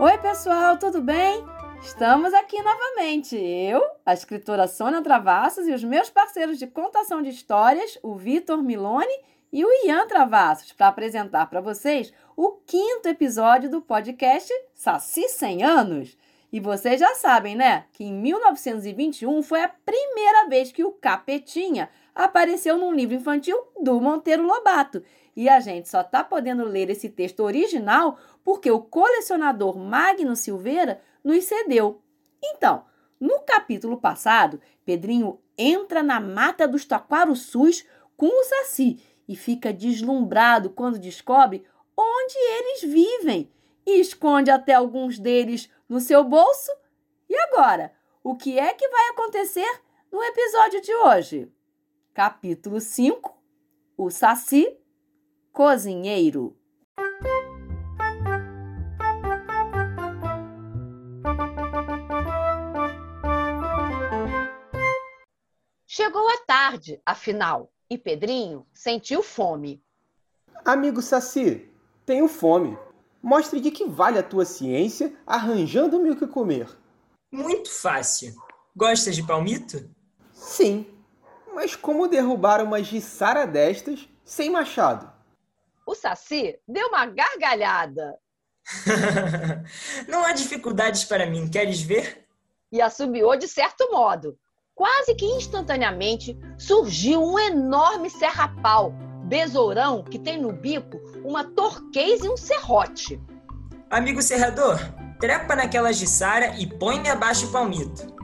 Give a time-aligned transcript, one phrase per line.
[0.00, 1.44] Oi, pessoal, tudo bem?
[1.82, 3.34] Estamos aqui novamente.
[3.34, 8.62] Eu, a escritora Sônia Travassos e os meus parceiros de contação de histórias, o Vitor
[8.62, 9.12] Milone
[9.52, 15.64] e o Ian Travassos, para apresentar para vocês o quinto episódio do podcast Saci 100
[15.64, 16.16] Anos.
[16.50, 21.90] E vocês já sabem, né, que em 1921 foi a primeira vez que o Capetinha
[22.14, 25.02] apareceu num livro infantil do Monteiro Lobato.
[25.36, 31.00] E a gente só está podendo ler esse texto original porque o colecionador Magno Silveira
[31.22, 32.02] nos cedeu.
[32.42, 32.84] Então,
[33.20, 37.84] no capítulo passado, Pedrinho entra na mata dos taquarussus
[38.16, 41.62] com o Saci e fica deslumbrado quando descobre
[41.96, 43.50] onde eles vivem
[43.88, 46.70] e esconde até alguns deles no seu bolso.
[47.26, 47.90] E agora,
[48.22, 51.50] o que é que vai acontecer no episódio de hoje?
[52.12, 53.34] Capítulo 5
[53.96, 54.78] O Saci
[55.50, 56.54] Cozinheiro.
[65.86, 69.82] Chegou a tarde, afinal, e Pedrinho sentiu fome.
[70.62, 71.72] Amigo Saci,
[72.04, 72.76] tenho fome.
[73.22, 76.68] Mostre de que vale a tua ciência arranjando-me o que comer.
[77.30, 78.34] Muito fácil.
[78.74, 79.88] Gostas de palmito?
[80.32, 80.86] Sim,
[81.52, 85.12] mas como derrubar uma giçara destas sem machado?
[85.84, 88.18] O Saci deu uma gargalhada.
[90.06, 92.26] Não há dificuldades para mim, queres ver?
[92.70, 94.38] E assobiou de certo modo.
[94.74, 98.94] Quase que instantaneamente surgiu um enorme serra-pau,
[99.28, 103.20] besourão que tem no bico uma torquês e um serrote.
[103.90, 104.78] Amigo serrador,
[105.20, 108.16] trepa naquela giçara e põe-me abaixo o palmito.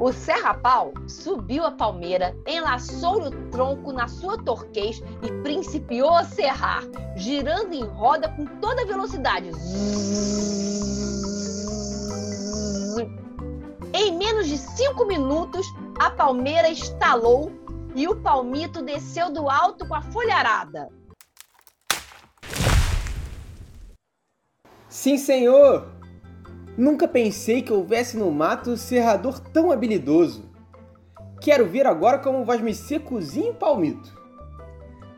[0.00, 6.82] O serra-pau subiu a palmeira, enlaçou o tronco na sua torquês e principiou a serrar,
[7.14, 9.50] girando em roda com toda velocidade.
[13.94, 15.66] Em menos de cinco minutos,
[16.00, 17.52] a palmeira estalou
[17.94, 20.88] e o palmito desceu do alto com a folharada.
[24.88, 25.90] Sim, senhor!
[26.76, 30.50] Nunca pensei que houvesse no mato um serrador tão habilidoso.
[31.40, 34.16] Quero ver agora como vais me ser cozinho palmito.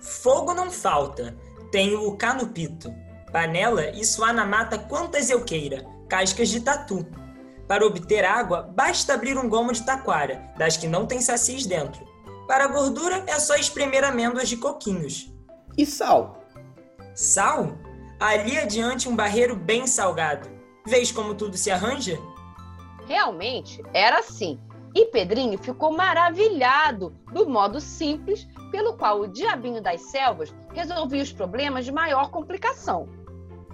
[0.01, 1.37] Fogo não falta.
[1.71, 2.93] Tenho o canupito.
[3.33, 5.85] Panela, isso há na mata quantas eu queira.
[6.09, 7.07] Cascas de tatu.
[7.67, 12.14] Para obter água, basta abrir um gomo de taquara, das que não tem sacis dentro.
[12.47, 15.33] Para a gordura, é só espremer amêndoas de coquinhos.
[15.77, 16.45] E sal?
[17.15, 17.79] Sal?
[18.21, 20.49] Ali adiante um barreiro bem salgado.
[20.87, 22.19] Vês como tudo se arranja?
[23.07, 24.61] Realmente era assim.
[24.95, 31.33] E Pedrinho ficou maravilhado do modo simples pelo qual o diabinho das selvas resolvia os
[31.33, 33.09] problemas de maior complicação.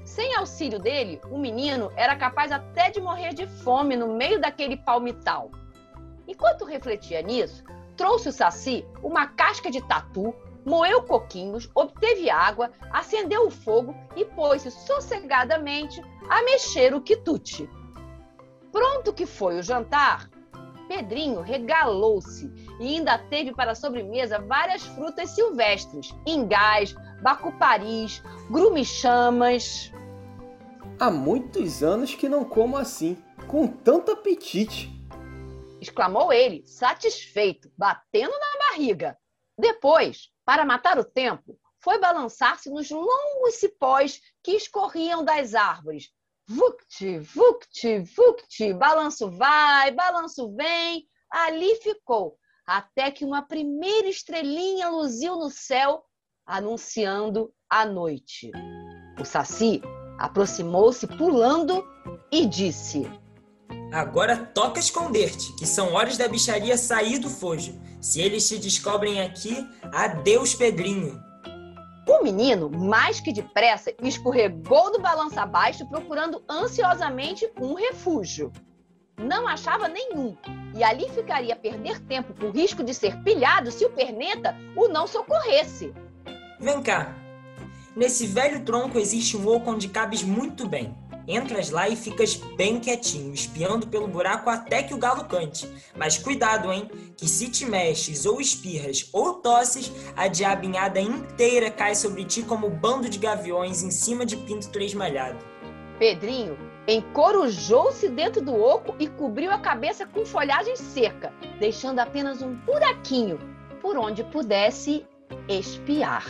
[0.04, 4.76] Sem auxílio dele, o menino era capaz até de morrer de fome no meio daquele
[4.76, 5.50] palmital.
[6.26, 7.62] Enquanto refletia nisso,
[8.00, 10.34] trouxe o Saci uma casca de tatu,
[10.65, 17.69] moeu coquinhos, obteve água, acendeu o fogo e pôs-se sossegadamente a mexer o quitute.
[18.72, 20.31] Pronto que foi o jantar,
[20.88, 22.50] Pedrinho regalou-se
[22.81, 29.93] e ainda teve para sobremesa várias frutas silvestres, ingás, bacuparis, grumichamas.
[30.99, 35.00] Há muitos anos que não como assim, com tanto apetite!
[35.80, 39.18] Exclamou ele, satisfeito, batendo na barriga.
[39.58, 46.10] Depois, para matar o tempo, foi balançar-se nos longos cipós que escorriam das árvores.
[46.46, 52.36] Vucti, vucti, vucti, balanço vai, balanço vem, ali ficou,
[52.66, 56.04] até que uma primeira estrelinha luziu no céu,
[56.44, 58.50] anunciando a noite.
[59.20, 59.80] O Saci
[60.19, 61.84] aproximou-se pulando
[62.32, 63.02] e disse:
[63.92, 67.75] Agora toca esconder-te, que são horas da bicharia sair do fojo.
[68.00, 71.20] Se eles te descobrem aqui, adeus, Pedrinho.
[72.08, 78.52] O menino, mais que depressa, escorregou do balanço abaixo, procurando ansiosamente um refúgio.
[79.19, 80.36] Não achava nenhum,
[80.75, 84.88] e ali ficaria a perder tempo com risco de ser pilhado se o perneta o
[84.88, 85.93] não socorresse.
[86.58, 87.14] Vem cá.
[87.94, 90.96] Nesse velho tronco existe um oco onde cabes muito bem.
[91.31, 95.65] Entras lá e ficas bem quietinho, espiando pelo buraco até que o galo cante.
[95.97, 96.91] Mas cuidado, hein?
[97.17, 102.67] Que se te mexes ou espirras ou tosses, a diabinhada inteira cai sobre ti como
[102.67, 105.38] um bando de gaviões em cima de pinto tresmalhado.
[106.00, 112.56] Pedrinho encorujou-se dentro do oco e cobriu a cabeça com folhagem seca, deixando apenas um
[112.56, 113.38] buraquinho
[113.81, 115.06] por onde pudesse
[115.49, 116.27] espiar.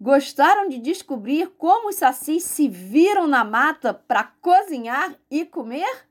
[0.00, 6.06] Gostaram de descobrir como os sacis se viram na mata para cozinhar e comer?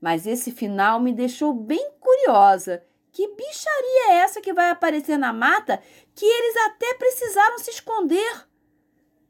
[0.00, 2.84] Mas esse final me deixou bem curiosa.
[3.12, 5.80] Que bicharia é essa que vai aparecer na mata
[6.14, 8.48] que eles até precisaram se esconder?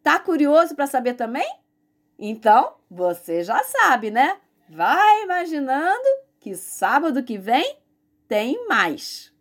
[0.02, 1.48] Tá curioso para saber também?
[2.18, 4.38] Então, você já sabe, né?
[4.68, 6.08] Vai imaginando
[6.40, 7.78] que sábado que vem
[8.26, 9.32] tem mais.